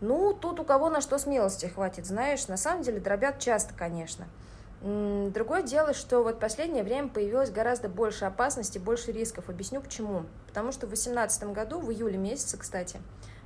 Ну, 0.00 0.34
тут 0.34 0.60
у 0.60 0.64
кого 0.64 0.90
на 0.90 1.00
что 1.00 1.18
смелости 1.18 1.66
хватит, 1.66 2.06
знаешь. 2.06 2.48
На 2.48 2.56
самом 2.56 2.82
деле 2.82 3.00
дробят 3.00 3.38
часто, 3.38 3.72
конечно. 3.74 4.26
Другое 4.82 5.62
дело, 5.62 5.94
что 5.94 6.22
вот 6.22 6.36
в 6.36 6.38
последнее 6.38 6.84
время 6.84 7.08
появилось 7.08 7.50
гораздо 7.50 7.88
больше 7.88 8.24
опасностей, 8.24 8.80
больше 8.80 9.12
рисков. 9.12 9.48
Объясню 9.48 9.80
почему. 9.80 10.24
Потому 10.48 10.72
что 10.72 10.86
в 10.86 10.90
2018 10.90 11.52
году, 11.52 11.80
в 11.80 11.90
июле 11.90 12.18
месяце, 12.18 12.58
кстати, 12.58 12.98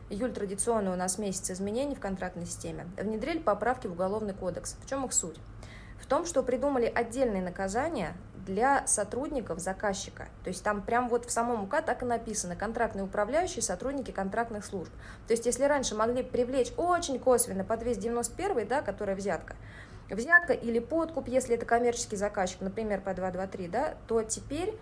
июль 0.09 0.33
традиционно 0.33 0.93
у 0.93 0.97
нас 0.97 1.19
месяц 1.19 1.51
изменений 1.51 1.95
в 1.95 2.01
контрактной 2.01 2.47
системе, 2.47 2.87
внедрили 2.97 3.39
поправки 3.39 3.87
в 3.87 3.93
Уголовный 3.93 4.35
кодекс. 4.35 4.77
В 4.83 4.89
чем 4.89 5.05
их 5.05 5.13
суть? 5.13 5.37
Том, 6.11 6.27
что 6.27 6.43
придумали 6.43 6.91
отдельные 6.93 7.41
наказания 7.41 8.15
для 8.45 8.85
сотрудников 8.89 9.61
заказчика. 9.61 10.27
То 10.43 10.49
есть 10.49 10.65
там 10.65 10.83
прям 10.83 11.09
вот 11.09 11.25
в 11.25 11.31
самом 11.31 11.63
УК 11.63 11.83
так 11.83 12.03
и 12.03 12.05
написано 12.05 12.57
контрактные 12.57 13.05
управляющие, 13.05 13.63
сотрудники 13.63 14.11
контрактных 14.11 14.65
служб. 14.65 14.91
То 15.29 15.35
есть 15.35 15.47
если 15.47 15.63
раньше 15.63 15.95
могли 15.95 16.25
привлечь 16.25 16.73
очень 16.77 17.21
косвенно 17.21 17.63
по 17.63 17.77
291, 17.77 18.67
да, 18.67 18.83
которая 18.83 19.15
взятка, 19.15 19.55
взятка 20.11 20.53
или 20.53 20.81
подкуп, 20.81 21.29
если 21.29 21.55
это 21.55 21.65
коммерческий 21.65 22.17
заказчик, 22.17 22.61
например, 22.61 23.01
по 23.01 23.15
223, 23.15 23.69
да, 23.69 23.95
то 24.09 24.25
теперь 24.25 24.77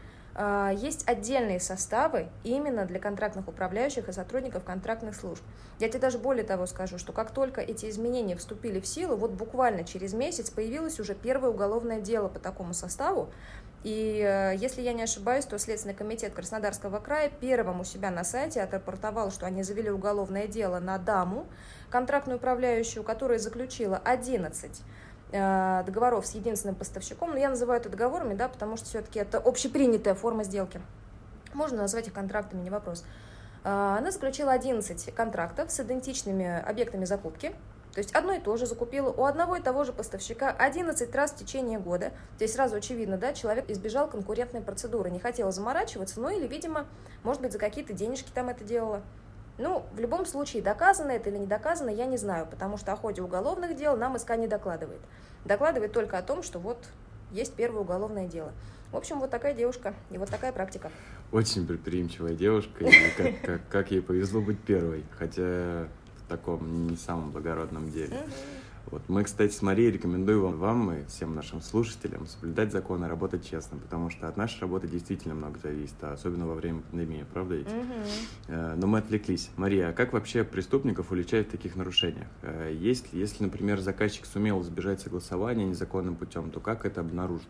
есть 0.76 1.08
отдельные 1.08 1.58
составы 1.58 2.28
именно 2.44 2.84
для 2.84 3.00
контрактных 3.00 3.48
управляющих 3.48 4.08
и 4.08 4.12
сотрудников 4.12 4.64
контрактных 4.64 5.16
служб. 5.16 5.42
Я 5.80 5.88
тебе 5.88 6.00
даже 6.00 6.18
более 6.18 6.44
того 6.44 6.66
скажу, 6.66 6.98
что 6.98 7.12
как 7.12 7.30
только 7.32 7.60
эти 7.60 7.88
изменения 7.88 8.36
вступили 8.36 8.80
в 8.80 8.86
силу, 8.86 9.16
вот 9.16 9.32
буквально 9.32 9.84
через 9.84 10.12
месяц 10.12 10.50
появилось 10.50 11.00
уже 11.00 11.14
первое 11.14 11.50
уголовное 11.50 12.00
дело 12.00 12.28
по 12.28 12.38
такому 12.38 12.74
составу, 12.74 13.30
И 13.84 14.20
э, 14.24 14.56
если 14.56 14.82
я 14.82 14.92
не 14.92 15.02
ошибаюсь, 15.02 15.44
то 15.44 15.56
Следственный 15.56 15.94
комитет 15.94 16.34
Краснодарского 16.34 16.98
края 16.98 17.30
первым 17.40 17.80
у 17.80 17.84
себя 17.84 18.10
на 18.10 18.24
сайте 18.24 18.60
отрапортовал, 18.60 19.30
что 19.30 19.46
они 19.46 19.62
завели 19.62 19.88
уголовное 19.90 20.48
дело 20.48 20.80
на 20.80 20.98
даму, 20.98 21.46
контрактную 21.88 22.38
управляющую, 22.38 23.04
которая 23.04 23.38
заключила 23.38 23.96
11 24.04 24.70
э, 24.70 24.82
договоров 25.30 26.26
с 26.26 26.34
единственным 26.34 26.74
поставщиком. 26.74 27.30
Но 27.30 27.36
я 27.36 27.50
называю 27.50 27.80
это 27.80 27.88
договорами, 27.88 28.34
да, 28.34 28.48
потому 28.48 28.76
что 28.76 28.86
все-таки 28.86 29.18
это 29.18 29.38
общепринятая 29.38 30.14
форма 30.14 30.44
сделки. 30.44 30.80
Можно 31.54 31.78
назвать 31.78 32.06
их 32.08 32.12
контрактами, 32.12 32.62
не 32.62 32.70
вопрос. 32.70 33.04
Э, 33.64 33.96
она 33.98 34.10
заключила 34.10 34.52
11 34.52 35.14
контрактов 35.14 35.70
с 35.70 35.80
идентичными 35.80 36.62
объектами 36.62 37.04
закупки, 37.04 37.52
то 37.92 38.00
есть 38.00 38.14
одно 38.14 38.32
и 38.32 38.38
то 38.38 38.56
же 38.56 38.66
закупила 38.66 39.10
у 39.10 39.24
одного 39.24 39.56
и 39.56 39.60
того 39.60 39.82
же 39.84 39.92
поставщика 39.92 40.50
11 40.50 41.14
раз 41.14 41.32
в 41.32 41.36
течение 41.36 41.78
года. 41.78 42.12
Здесь 42.36 42.52
сразу 42.52 42.76
очевидно, 42.76 43.16
да, 43.16 43.32
человек 43.32 43.68
избежал 43.70 44.08
конкурентной 44.08 44.60
процедуры, 44.60 45.10
не 45.10 45.18
хотел 45.18 45.50
заморачиваться, 45.50 46.20
ну 46.20 46.28
или, 46.28 46.46
видимо, 46.46 46.86
может 47.24 47.42
быть, 47.42 47.52
за 47.52 47.58
какие-то 47.58 47.92
денежки 47.94 48.30
там 48.32 48.50
это 48.50 48.62
делала. 48.62 49.02
Ну, 49.58 49.84
в 49.92 49.98
любом 49.98 50.24
случае, 50.24 50.62
доказано 50.62 51.10
это 51.10 51.30
или 51.30 51.38
не 51.38 51.46
доказано, 51.46 51.90
я 51.90 52.06
не 52.06 52.16
знаю, 52.16 52.46
потому 52.46 52.76
что 52.76 52.92
о 52.92 52.96
ходе 52.96 53.22
уголовных 53.22 53.76
дел 53.76 53.96
нам 53.96 54.18
СК 54.18 54.36
не 54.36 54.46
докладывает. 54.46 55.00
Докладывает 55.44 55.92
только 55.92 56.16
о 56.16 56.22
том, 56.22 56.42
что 56.42 56.58
вот 56.58 56.78
есть 57.32 57.54
первое 57.54 57.80
уголовное 57.80 58.26
дело. 58.26 58.52
В 58.92 58.96
общем, 58.96 59.20
вот 59.20 59.30
такая 59.30 59.54
девушка 59.54 59.94
и 60.10 60.18
вот 60.18 60.30
такая 60.30 60.52
практика. 60.52 60.90
Очень 61.32 61.66
предприимчивая 61.66 62.34
девушка, 62.34 62.84
и 62.84 63.10
как, 63.16 63.40
как, 63.42 63.60
как 63.68 63.90
ей 63.90 64.00
повезло 64.00 64.40
быть 64.40 64.60
первой. 64.60 65.04
Хотя 65.18 65.88
таком 66.28 66.86
не 66.86 66.96
самом 66.96 67.30
благородном 67.32 67.90
деле. 67.90 68.16
Вот. 68.90 69.02
Мы, 69.08 69.24
кстати, 69.24 69.52
с 69.52 69.60
Марией 69.60 69.90
рекомендуем 69.90 70.40
вам, 70.40 70.58
вам 70.58 70.92
и 70.92 71.04
всем 71.04 71.34
нашим 71.34 71.60
слушателям 71.60 72.26
соблюдать 72.26 72.72
законы 72.72 73.06
работать 73.06 73.48
честно, 73.48 73.76
потому 73.78 74.08
что 74.08 74.28
от 74.28 74.36
нашей 74.38 74.60
работы 74.60 74.88
действительно 74.88 75.34
много 75.34 75.58
зависит, 75.58 75.96
а 76.00 76.12
особенно 76.12 76.46
во 76.46 76.54
время 76.54 76.80
пандемии, 76.80 77.26
правда 77.32 77.56
ведь? 77.56 77.68
Mm-hmm. 77.68 78.76
Но 78.76 78.86
мы 78.86 78.98
отвлеклись. 78.98 79.50
Мария, 79.56 79.90
а 79.90 79.92
как 79.92 80.14
вообще 80.14 80.42
преступников 80.42 81.12
уличают 81.12 81.48
в 81.48 81.50
таких 81.50 81.76
нарушениях? 81.76 82.28
Э, 82.42 82.74
есть, 82.74 83.08
если, 83.12 83.44
например, 83.44 83.80
заказчик 83.80 84.24
сумел 84.24 84.62
избежать 84.62 85.00
согласования 85.00 85.66
незаконным 85.66 86.16
путем, 86.16 86.50
то 86.50 86.60
как 86.60 86.86
это 86.86 87.00
обнаружить? 87.02 87.48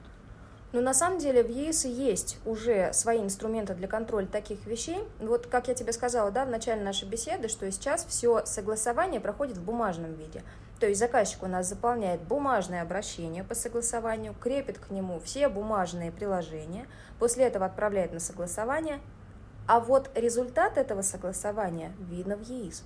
Но 0.73 0.83
на 0.83 0.93
самом 0.93 1.19
деле 1.19 1.43
в 1.43 1.49
ЕС 1.49 1.87
есть 1.87 2.39
уже 2.45 2.93
свои 2.93 3.21
инструменты 3.21 3.75
для 3.75 3.89
контроля 3.89 4.27
таких 4.27 4.67
вещей. 4.67 4.99
Вот 5.19 5.47
как 5.47 5.69
я 5.69 5.75
тебе 5.75 5.93
сказала 5.93 6.31
да, 6.31 6.45
в 6.45 6.51
начале 6.51 6.83
нашей 6.83 7.09
беседы, 7.09 7.49
что 7.49 7.71
сейчас 7.71 8.05
все 8.05 8.45
согласование 8.45 9.21
проходит 9.21 9.57
в 9.57 9.65
бумажном 9.65 10.13
виде. 10.15 10.43
То 10.81 10.87
есть 10.87 11.01
заказчик 11.01 11.43
у 11.43 11.47
нас 11.47 11.69
заполняет 11.69 12.21
бумажное 12.23 12.83
обращение 12.83 13.43
по 13.43 13.55
согласованию, 13.55 14.35
крепит 14.35 14.79
к 14.79 14.91
нему 14.91 15.19
все 15.21 15.49
бумажные 15.49 16.13
приложения, 16.13 16.87
после 17.19 17.47
этого 17.47 17.67
отправляет 17.67 18.13
на 18.13 18.21
согласование, 18.21 19.01
а 19.67 19.81
вот 19.81 20.11
результат 20.15 20.79
этого 20.79 21.03
согласования 21.03 21.93
видно 21.99 22.37
в 22.37 22.43
ЕИС. 22.43 22.85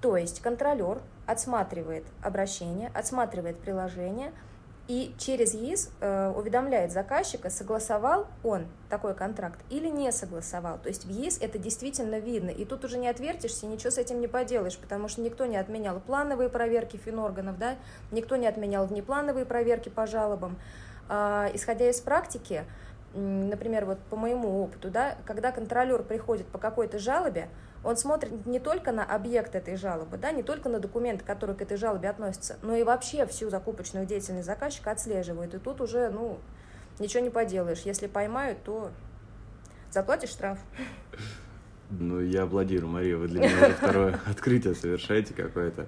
То 0.00 0.16
есть 0.16 0.40
контролер 0.40 1.02
отсматривает 1.26 2.04
обращение, 2.22 2.90
отсматривает 2.94 3.60
приложение– 3.60 4.32
и 4.90 5.14
через 5.18 5.54
ЕИС 5.54 5.88
э, 6.00 6.32
уведомляет 6.36 6.90
заказчика, 6.90 7.48
согласовал 7.48 8.26
он 8.42 8.66
такой 8.88 9.14
контракт 9.14 9.60
или 9.70 9.86
не 9.86 10.10
согласовал. 10.10 10.78
То 10.78 10.88
есть 10.88 11.04
в 11.04 11.08
ЕИС 11.08 11.38
это 11.40 11.60
действительно 11.60 12.18
видно. 12.18 12.50
И 12.50 12.64
тут 12.64 12.84
уже 12.84 12.98
не 12.98 13.06
отвертишься, 13.06 13.66
ничего 13.66 13.92
с 13.92 13.98
этим 13.98 14.20
не 14.20 14.26
поделаешь, 14.26 14.76
потому 14.76 15.06
что 15.06 15.20
никто 15.20 15.46
не 15.46 15.56
отменял 15.58 16.00
плановые 16.00 16.48
проверки 16.48 16.96
финорганов, 16.96 17.56
да, 17.56 17.76
никто 18.10 18.34
не 18.34 18.48
отменял 18.48 18.84
внеплановые 18.84 19.46
проверки 19.46 19.90
по 19.90 20.08
жалобам. 20.08 20.58
Э, 21.08 21.50
исходя 21.54 21.88
из 21.88 22.00
практики, 22.00 22.64
например, 23.14 23.84
вот 23.84 24.00
по 24.10 24.16
моему 24.16 24.60
опыту, 24.60 24.90
да, 24.90 25.18
когда 25.24 25.52
контролер 25.52 26.02
приходит 26.02 26.48
по 26.48 26.58
какой-то 26.58 26.98
жалобе, 26.98 27.48
он 27.82 27.96
смотрит 27.96 28.46
не 28.46 28.60
только 28.60 28.92
на 28.92 29.04
объект 29.04 29.54
этой 29.54 29.76
жалобы, 29.76 30.18
да, 30.18 30.32
не 30.32 30.42
только 30.42 30.68
на 30.68 30.80
документы, 30.80 31.24
которые 31.24 31.56
к 31.56 31.62
этой 31.62 31.76
жалобе 31.76 32.10
относятся, 32.10 32.58
но 32.62 32.76
и 32.76 32.82
вообще 32.82 33.26
всю 33.26 33.48
закупочную 33.48 34.06
деятельность 34.06 34.46
заказчика 34.46 34.90
отслеживает. 34.90 35.54
И 35.54 35.58
тут 35.58 35.80
уже, 35.80 36.10
ну, 36.10 36.38
ничего 36.98 37.22
не 37.22 37.30
поделаешь. 37.30 37.80
Если 37.80 38.06
поймают, 38.06 38.62
то 38.62 38.90
заплатишь 39.90 40.30
штраф. 40.30 40.58
Ну, 41.90 42.20
я 42.20 42.44
аплодирую, 42.44 42.90
Мария, 42.90 43.16
вы 43.16 43.28
для 43.28 43.40
меня 43.40 43.70
второе 43.70 44.20
открытие 44.26 44.74
совершаете 44.74 45.34
какое-то. 45.34 45.86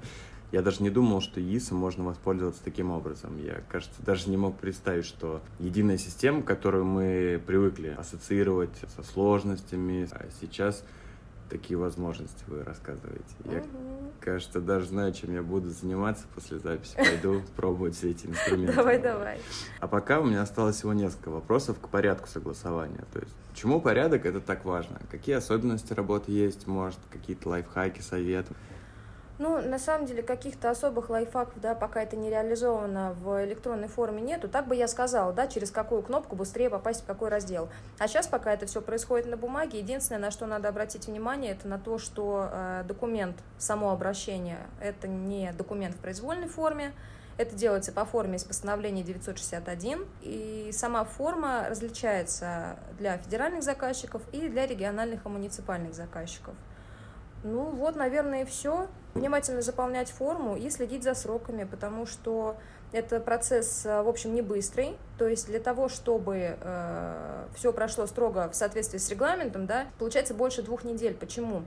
Я 0.50 0.61
даже 0.61 0.82
не 0.82 0.90
думал, 0.90 1.20
что 1.20 1.40
ИСом 1.40 1.78
можно 1.78 2.04
воспользоваться 2.04 2.62
таким 2.62 2.90
образом. 2.90 3.38
Я, 3.42 3.62
кажется, 3.70 4.02
даже 4.02 4.28
не 4.28 4.37
мог 4.37 4.58
представить, 4.58 5.06
что 5.06 5.40
единая 5.58 5.96
система, 5.96 6.42
которую 6.42 6.84
мы 6.84 7.40
привыкли 7.46 7.94
ассоциировать 7.96 8.76
со 8.94 9.02
сложностями, 9.02 10.08
а 10.11 10.26
сейчас 10.40 10.84
такие 11.52 11.78
возможности 11.78 12.42
вы 12.47 12.64
рассказываете. 12.64 13.37
Я, 13.44 13.59
угу. 13.59 14.11
кажется, 14.21 14.59
даже 14.61 14.87
знаю, 14.87 15.12
чем 15.12 15.35
я 15.35 15.42
буду 15.42 15.68
заниматься 15.68 16.25
после 16.35 16.59
записи. 16.59 16.97
Пойду 16.97 17.42
пробовать 17.56 17.94
все 17.94 18.11
эти 18.11 18.26
инструменты. 18.26 18.75
Давай, 18.75 18.99
давай. 18.99 19.38
А 19.78 19.87
пока 19.87 20.21
у 20.21 20.25
меня 20.25 20.40
осталось 20.40 20.76
всего 20.76 20.94
несколько 20.94 21.28
вопросов 21.28 21.78
к 21.78 21.88
порядку 21.88 22.26
согласования. 22.26 23.04
То 23.12 23.18
есть, 23.21 23.35
почему 23.50 23.82
порядок 23.82 24.25
это 24.25 24.40
так 24.40 24.64
важно? 24.64 24.99
Какие 25.11 25.35
особенности 25.35 25.92
работы 25.92 26.32
есть? 26.32 26.66
Может, 26.66 26.99
какие-то 27.11 27.50
лайфхаки, 27.50 28.00
советы? 28.00 28.54
Ну, 29.42 29.61
на 29.61 29.80
самом 29.80 30.06
деле, 30.06 30.22
каких-то 30.22 30.70
особых 30.70 31.11
лайфхаков, 31.11 31.61
да, 31.61 31.75
пока 31.75 32.00
это 32.00 32.14
не 32.14 32.30
реализовано 32.30 33.12
в 33.14 33.44
электронной 33.44 33.88
форме 33.88 34.22
нету. 34.22 34.49
Так 34.49 34.68
бы 34.68 34.76
я 34.76 34.87
сказала, 34.87 35.32
да, 35.32 35.49
через 35.49 35.72
какую 35.72 36.02
кнопку 36.02 36.37
быстрее 36.37 36.70
попасть 36.70 37.02
в 37.02 37.06
какой 37.06 37.28
раздел. 37.28 37.68
А 37.99 38.06
сейчас, 38.06 38.28
пока 38.28 38.52
это 38.52 38.66
все 38.66 38.80
происходит 38.80 39.26
на 39.26 39.37
бумаге, 39.37 39.80
единственное, 39.80 40.20
на 40.20 40.30
что 40.30 40.46
надо 40.46 40.68
обратить 40.68 41.08
внимание, 41.08 41.50
это 41.50 41.66
на 41.66 41.80
то, 41.80 41.99
что 41.99 42.50
э, 42.52 42.84
документ, 42.87 43.34
само 43.58 43.90
обращение, 43.90 44.61
это 44.80 45.08
не 45.08 45.52
документ 45.58 45.96
в 45.96 45.99
произвольной 45.99 46.46
форме, 46.46 46.92
это 47.37 47.56
делается 47.56 47.90
по 47.90 48.04
форме 48.04 48.37
из 48.37 48.44
постановления 48.44 49.02
961, 49.02 50.06
и 50.20 50.70
сама 50.72 51.02
форма 51.02 51.66
различается 51.68 52.76
для 52.96 53.18
федеральных 53.18 53.64
заказчиков 53.64 54.22
и 54.30 54.49
для 54.49 54.68
региональных 54.68 55.26
и 55.26 55.28
муниципальных 55.28 55.94
заказчиков. 55.94 56.54
Ну 57.44 57.70
вот, 57.70 57.96
наверное, 57.96 58.42
и 58.42 58.44
все. 58.44 58.87
Внимательно 59.14 59.61
заполнять 59.61 60.11
форму 60.11 60.57
и 60.57 60.71
следить 60.71 61.02
за 61.02 61.14
сроками, 61.14 61.64
потому 61.64 62.07
что 62.07 62.57
это 62.92 63.21
процесс, 63.21 63.85
э, 63.85 64.02
в 64.02 64.09
общем, 64.09 64.35
не 64.35 64.40
быстрый. 64.42 64.97
То 65.19 65.28
есть 65.28 65.47
для 65.47 65.61
того, 65.61 65.88
чтобы 65.88 66.57
э, 66.59 67.47
все 67.54 67.73
прошло 67.73 68.07
строго 68.07 68.49
в 68.50 68.54
соответствии 68.54 68.99
с 68.99 69.11
регламентом, 69.11 69.66
да, 69.66 69.87
получается 69.99 70.35
больше 70.35 70.62
двух 70.62 70.85
недель. 70.85 71.14
Почему? 71.14 71.62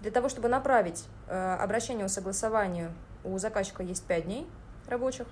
Для 0.00 0.10
того, 0.10 0.28
чтобы 0.28 0.48
направить 0.48 1.04
э, 1.28 1.56
обращение 1.60 2.04
о 2.04 2.08
согласовании, 2.08 2.90
у 3.24 3.38
заказчика 3.38 3.82
есть 3.82 4.04
пять 4.04 4.24
дней 4.24 4.46
рабочих. 4.86 5.26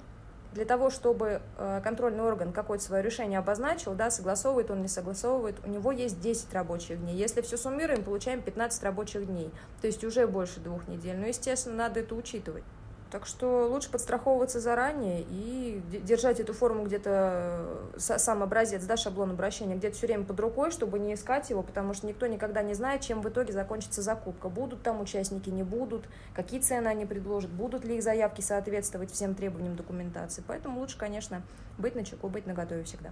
Для 0.52 0.64
того, 0.66 0.90
чтобы 0.90 1.40
э, 1.56 1.80
контрольный 1.82 2.22
орган 2.22 2.52
какое-то 2.52 2.84
свое 2.84 3.02
решение 3.02 3.38
обозначил, 3.38 3.94
да, 3.94 4.10
согласовывает 4.10 4.70
он, 4.70 4.82
не 4.82 4.88
согласовывает, 4.88 5.56
у 5.64 5.68
него 5.68 5.92
есть 5.92 6.20
10 6.20 6.52
рабочих 6.52 7.00
дней. 7.00 7.16
Если 7.16 7.40
все 7.40 7.56
суммируем, 7.56 8.04
получаем 8.04 8.42
15 8.42 8.82
рабочих 8.82 9.26
дней. 9.26 9.50
То 9.80 9.86
есть 9.86 10.04
уже 10.04 10.26
больше 10.26 10.60
двух 10.60 10.86
недель. 10.88 11.16
Но, 11.16 11.26
естественно, 11.26 11.76
надо 11.76 12.00
это 12.00 12.14
учитывать. 12.14 12.64
Так 13.12 13.26
что 13.26 13.68
лучше 13.68 13.90
подстраховываться 13.90 14.58
заранее 14.58 15.26
и 15.28 15.82
держать 16.02 16.40
эту 16.40 16.54
форму 16.54 16.84
где-то, 16.84 17.66
э, 17.94 17.98
сам 17.98 18.42
образец, 18.42 18.82
да, 18.84 18.96
шаблон 18.96 19.32
обращения, 19.32 19.74
где-то 19.74 19.94
все 19.98 20.06
время 20.06 20.24
под 20.24 20.40
рукой, 20.40 20.70
чтобы 20.70 20.98
не 20.98 21.12
искать 21.12 21.50
его, 21.50 21.62
потому 21.62 21.92
что 21.92 22.06
никто 22.06 22.26
никогда 22.26 22.62
не 22.62 22.72
знает, 22.72 23.02
чем 23.02 23.20
в 23.20 23.28
итоге 23.28 23.52
закончится 23.52 24.00
закупка. 24.00 24.48
Будут 24.48 24.82
там 24.82 25.02
участники, 25.02 25.50
не 25.50 25.62
будут, 25.62 26.06
какие 26.34 26.60
цены 26.60 26.88
они 26.88 27.04
предложат, 27.04 27.50
будут 27.50 27.84
ли 27.84 27.98
их 27.98 28.02
заявки 28.02 28.40
соответствовать 28.40 29.12
всем 29.12 29.34
требованиям 29.34 29.76
документации. 29.76 30.42
Поэтому 30.46 30.80
лучше, 30.80 30.96
конечно, 30.96 31.42
быть 31.76 31.94
на 31.94 32.06
чеку, 32.06 32.28
быть 32.28 32.46
наготове 32.46 32.82
всегда. 32.84 33.10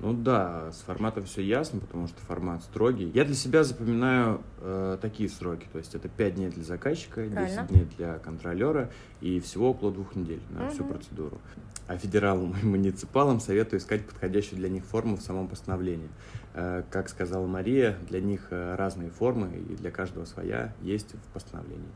Ну 0.00 0.12
да, 0.12 0.70
с 0.72 0.80
форматом 0.80 1.24
все 1.24 1.42
ясно, 1.42 1.80
потому 1.80 2.08
что 2.08 2.20
формат 2.20 2.62
строгий. 2.62 3.10
Я 3.14 3.24
для 3.24 3.34
себя 3.34 3.64
запоминаю 3.64 4.42
э, 4.60 4.98
такие 5.00 5.28
сроки, 5.28 5.66
то 5.72 5.78
есть 5.78 5.94
это 5.94 6.08
5 6.08 6.34
дней 6.34 6.48
для 6.50 6.64
заказчика, 6.64 7.22
Правильно. 7.22 7.62
10 7.62 7.66
дней 7.68 7.88
для 7.96 8.18
контролера 8.18 8.90
и 9.20 9.40
всего 9.40 9.70
около 9.70 9.92
двух 9.92 10.14
недель 10.14 10.40
на 10.50 10.66
угу. 10.66 10.72
всю 10.72 10.84
процедуру. 10.84 11.40
А 11.86 11.96
федералам 11.96 12.54
и 12.62 12.66
муниципалам 12.66 13.40
советую 13.40 13.80
искать 13.80 14.04
подходящую 14.06 14.58
для 14.58 14.68
них 14.68 14.84
форму 14.84 15.16
в 15.16 15.22
самом 15.22 15.48
постановлении. 15.48 16.08
Э, 16.54 16.82
как 16.90 17.08
сказала 17.08 17.46
Мария, 17.46 17.96
для 18.08 18.20
них 18.20 18.48
э, 18.50 18.74
разные 18.74 19.10
формы 19.10 19.50
и 19.56 19.74
для 19.74 19.90
каждого 19.90 20.24
своя 20.24 20.74
есть 20.82 21.14
в 21.14 21.32
постановлении. 21.32 21.88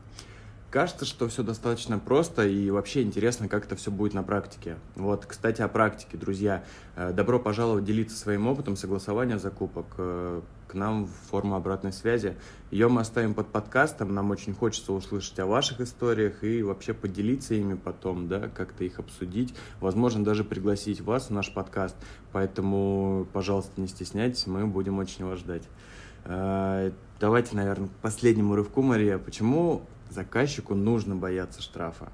Кажется, 0.69 1.05
что 1.05 1.27
все 1.27 1.43
достаточно 1.43 1.99
просто 1.99 2.47
и 2.47 2.69
вообще 2.69 3.01
интересно, 3.01 3.47
как 3.47 3.65
это 3.65 3.75
все 3.75 3.91
будет 3.91 4.13
на 4.13 4.23
практике. 4.23 4.77
Вот, 4.95 5.25
кстати, 5.25 5.61
о 5.61 5.67
практике, 5.67 6.17
друзья. 6.17 6.63
Э, 6.95 7.11
добро 7.11 7.39
пожаловать 7.39 7.83
делиться 7.83 8.17
своим 8.17 8.47
опытом 8.47 8.75
согласования 8.75 9.39
закупок 9.39 9.87
э, 9.97 10.41
к 10.67 10.73
нам 10.75 11.05
в 11.05 11.11
форму 11.29 11.55
обратной 11.55 11.91
связи. 11.91 12.35
Ее 12.71 12.87
мы 12.87 13.01
оставим 13.01 13.33
под 13.33 13.47
подкастом. 13.47 14.13
Нам 14.13 14.29
очень 14.29 14.53
хочется 14.53 14.93
услышать 14.93 15.39
о 15.39 15.47
ваших 15.47 15.81
историях 15.81 16.43
и 16.43 16.61
вообще 16.61 16.93
поделиться 16.93 17.55
ими 17.55 17.73
потом, 17.73 18.27
да, 18.27 18.49
как-то 18.49 18.83
их 18.83 18.99
обсудить. 18.99 19.55
Возможно, 19.79 20.23
даже 20.23 20.43
пригласить 20.43 21.01
вас 21.01 21.27
в 21.27 21.31
наш 21.31 21.51
подкаст. 21.51 21.95
Поэтому, 22.31 23.27
пожалуйста, 23.33 23.81
не 23.81 23.87
стесняйтесь, 23.87 24.45
мы 24.45 24.67
будем 24.67 24.99
очень 24.99 25.25
вас 25.25 25.39
ждать. 25.39 25.63
Э, 26.25 26.91
давайте, 27.19 27.55
наверное, 27.55 27.87
к 27.87 28.01
последнему 28.01 28.55
рывку, 28.55 28.83
Мария. 28.83 29.17
Почему 29.17 29.81
заказчику 30.09 30.75
нужно 30.75 31.15
бояться 31.15 31.61
штрафа? 31.61 32.09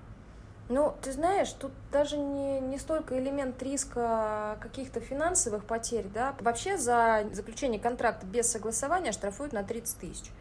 Ну, 0.68 0.96
ты 1.02 1.12
знаешь, 1.12 1.52
тут 1.52 1.72
даже 1.92 2.18
не, 2.18 2.60
не 2.60 2.80
столько 2.80 3.20
элемент 3.20 3.62
риска 3.62 4.58
каких-то 4.60 5.00
финансовых 5.00 5.64
потерь, 5.66 6.08
да. 6.12 6.36
Вообще 6.40 6.78
за 6.78 7.26
заключение 7.34 7.80
контракта 7.80 8.26
без 8.26 8.52
согласования 8.52 9.12
штрафуют 9.12 9.54
на 9.54 9.64
30 9.64 9.98
тысяч. 10.00 10.32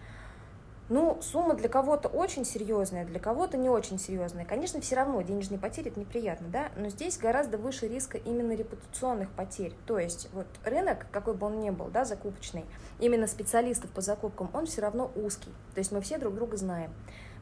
Ну, 0.91 1.19
сумма 1.23 1.55
для 1.55 1.71
кого-то 1.71 2.09
очень 2.09 2.45
серьезная, 2.45 3.07
для 3.07 3.19
кого-то 3.19 3.57
не 3.57 3.71
очень 3.71 3.99
серьезная. 3.99 4.45
Конечно, 4.45 4.83
все 4.83 4.97
равно 4.97 5.23
денежные 5.23 5.59
потери 5.59 5.91
это 5.91 5.99
неприятно, 5.99 6.49
да, 6.49 6.69
но 6.77 6.91
здесь 6.91 7.17
гораздо 7.17 7.57
выше 7.57 7.89
риска 7.89 8.19
именно 8.19 8.53
репутационных 8.53 9.31
потерь. 9.31 9.73
То 9.87 9.99
есть 9.99 10.29
вот 10.35 10.47
рынок, 10.63 11.07
какой 11.11 11.35
бы 11.35 11.47
он 11.47 11.61
ни 11.61 11.71
был, 11.71 11.87
да, 11.87 12.05
закупочный, 12.05 12.67
именно 12.99 13.27
специалистов 13.27 13.91
по 13.93 14.03
закупкам, 14.03 14.51
он 14.53 14.67
все 14.67 14.83
равно 14.83 15.11
узкий. 15.17 15.53
То 15.75 15.79
есть 15.79 15.91
мы 15.91 16.03
все 16.03 16.19
друг 16.19 16.35
друга 16.35 16.59
знаем. 16.59 16.93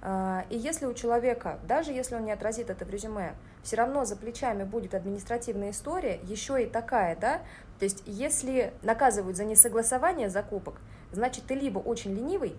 А, 0.03 0.45
и 0.49 0.57
если 0.57 0.87
у 0.87 0.95
человека, 0.95 1.59
даже 1.67 1.93
если 1.93 2.15
он 2.15 2.25
не 2.25 2.33
отразит 2.33 2.71
это 2.71 2.85
в 2.85 2.91
резюме, 2.91 3.35
все 3.65 3.75
равно 3.77 4.05
за 4.05 4.15
плечами 4.15 4.63
будет 4.63 4.95
административная 4.95 5.71
история, 5.71 6.21
еще 6.25 6.63
и 6.63 6.67
такая, 6.67 7.17
да, 7.17 7.41
то 7.81 7.85
есть 7.85 8.05
если 8.07 8.73
наказывают 8.83 9.37
за 9.37 9.45
несогласование 9.45 10.29
закупок, 10.29 10.81
значит 11.11 11.45
ты 11.47 11.55
либо 11.55 11.79
очень 11.79 12.15
ленивый, 12.15 12.57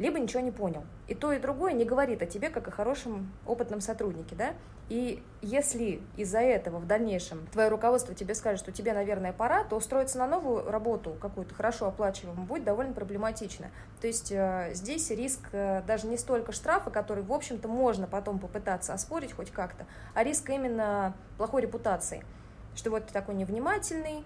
либо 0.00 0.18
ничего 0.18 0.40
не 0.40 0.50
понял. 0.50 0.82
И 1.08 1.14
то, 1.14 1.30
и 1.30 1.38
другое 1.38 1.74
не 1.74 1.84
говорит 1.84 2.22
о 2.22 2.26
тебе, 2.26 2.48
как 2.48 2.66
о 2.66 2.70
хорошем 2.70 3.30
опытном 3.46 3.82
сотруднике, 3.82 4.34
да? 4.34 4.54
И 4.88 5.22
если 5.42 6.00
из-за 6.16 6.40
этого 6.40 6.78
в 6.78 6.86
дальнейшем 6.86 7.46
твое 7.52 7.68
руководство 7.68 8.14
тебе 8.14 8.34
скажет, 8.34 8.60
что 8.60 8.72
тебе, 8.72 8.94
наверное, 8.94 9.32
пора, 9.32 9.62
то 9.62 9.76
устроиться 9.76 10.18
на 10.18 10.26
новую 10.26 10.68
работу, 10.68 11.12
какую-то 11.20 11.54
хорошо 11.54 11.86
оплачиваемую, 11.86 12.46
будет 12.46 12.64
довольно 12.64 12.94
проблематично. 12.94 13.70
То 14.00 14.06
есть 14.06 14.32
э, 14.32 14.70
здесь 14.72 15.10
риск 15.10 15.40
э, 15.52 15.82
даже 15.86 16.06
не 16.06 16.16
столько 16.16 16.52
штрафа, 16.52 16.90
который, 16.90 17.22
в 17.22 17.32
общем-то, 17.32 17.68
можно 17.68 18.06
потом 18.06 18.38
попытаться 18.38 18.94
оспорить 18.94 19.32
хоть 19.34 19.50
как-то, 19.50 19.84
а 20.14 20.24
риск 20.24 20.48
именно 20.48 21.14
плохой 21.36 21.60
репутации. 21.60 22.24
Что 22.74 22.90
вот 22.90 23.06
ты 23.06 23.12
такой 23.12 23.34
невнимательный, 23.34 24.24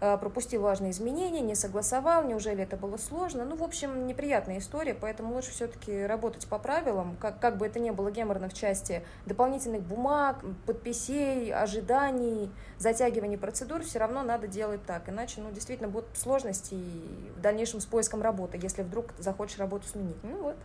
пропустил 0.00 0.62
важные 0.62 0.92
изменения, 0.92 1.40
не 1.40 1.54
согласовал, 1.54 2.24
неужели 2.24 2.62
это 2.62 2.76
было 2.76 2.96
сложно. 2.96 3.44
Ну, 3.44 3.56
в 3.56 3.62
общем, 3.62 4.06
неприятная 4.06 4.58
история, 4.58 4.94
поэтому 4.94 5.34
лучше 5.34 5.50
все-таки 5.50 6.04
работать 6.06 6.46
по 6.46 6.58
правилам, 6.58 7.16
как, 7.20 7.38
как 7.38 7.58
бы 7.58 7.66
это 7.66 7.78
ни 7.78 7.90
было 7.90 8.10
геморно 8.10 8.48
в 8.48 8.54
части 8.54 9.02
дополнительных 9.26 9.82
бумаг, 9.82 10.42
подписей, 10.66 11.52
ожиданий, 11.52 12.50
затягивания 12.78 13.38
процедур, 13.38 13.82
все 13.82 13.98
равно 13.98 14.22
надо 14.22 14.46
делать 14.46 14.84
так, 14.86 15.08
иначе, 15.08 15.40
ну, 15.40 15.50
действительно, 15.50 15.88
будут 15.88 16.16
сложности 16.16 16.74
в 17.36 17.40
дальнейшем 17.40 17.80
с 17.80 17.86
поиском 17.86 18.22
работы, 18.22 18.58
если 18.60 18.82
вдруг 18.82 19.12
захочешь 19.18 19.58
работу 19.58 19.86
сменить. 19.86 20.22
Ну, 20.22 20.42
вот. 20.42 20.56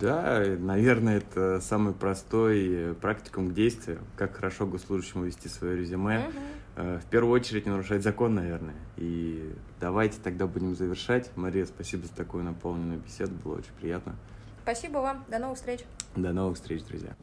Да, 0.00 0.42
наверное, 0.58 1.18
это 1.18 1.60
самый 1.60 1.94
простой 1.94 2.94
практикум 3.00 3.50
к 3.50 3.54
действию, 3.54 4.00
как 4.16 4.36
хорошо 4.36 4.66
госслужащему 4.66 5.24
вести 5.24 5.48
свое 5.48 5.76
резюме. 5.76 6.28
Угу. 6.28 6.82
В 6.98 7.04
первую 7.10 7.32
очередь 7.32 7.66
не 7.66 7.70
нарушать 7.70 8.02
закон, 8.02 8.34
наверное. 8.34 8.74
И 8.96 9.54
давайте 9.80 10.18
тогда 10.22 10.46
будем 10.46 10.74
завершать. 10.74 11.30
Мария, 11.36 11.64
спасибо 11.66 12.06
за 12.06 12.14
такую 12.14 12.42
наполненную 12.42 12.98
беседу, 12.98 13.32
было 13.44 13.58
очень 13.58 13.72
приятно. 13.80 14.16
Спасибо 14.62 14.98
вам, 14.98 15.24
до 15.28 15.38
новых 15.38 15.56
встреч. 15.56 15.80
До 16.16 16.32
новых 16.32 16.56
встреч, 16.56 16.82
друзья. 16.84 17.14